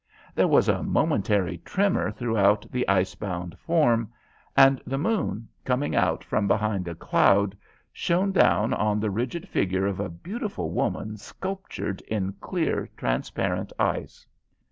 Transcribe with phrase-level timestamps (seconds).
[0.33, 4.11] There was a momentary tremor throughout the ice bound form,
[4.57, 7.55] and the moon, coming out from behind a cloud,
[7.93, 14.25] shone down on the rigid figure of a beautiful woman sculptured in clear, transparent ice.